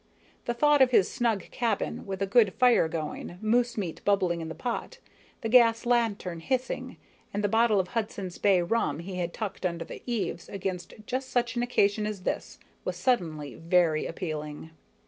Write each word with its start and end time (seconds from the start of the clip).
The 0.45 0.55
thought 0.55 0.81
of 0.81 0.89
his 0.89 1.11
snug 1.11 1.51
cabin, 1.51 2.07
with 2.07 2.23
a 2.23 2.25
good 2.25 2.55
fire 2.55 2.87
going, 2.87 3.37
moosemeat 3.39 4.03
bubbling 4.03 4.41
in 4.41 4.49
the 4.49 4.55
pot, 4.55 4.97
the 5.41 5.47
gas 5.47 5.85
lantern 5.85 6.39
hissing, 6.39 6.97
and 7.31 7.43
the 7.43 7.47
bottle 7.47 7.79
of 7.79 7.89
Hudson's 7.89 8.39
Bay 8.39 8.63
rum 8.63 8.97
he 8.97 9.17
had 9.19 9.31
tucked 9.31 9.63
under 9.63 9.85
the 9.85 10.01
eaves 10.07 10.49
against 10.49 10.95
just 11.05 11.29
such 11.29 11.55
an 11.55 11.61
occasion 11.61 12.07
as 12.07 12.23
this, 12.23 12.57
was 12.83 12.95
suddenly 12.95 13.53
very 13.53 14.07
appealing. 14.07 14.71